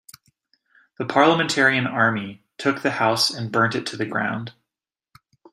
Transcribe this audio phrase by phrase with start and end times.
[0.97, 4.51] The Parliamentarian army took the house and burnt it to the ground.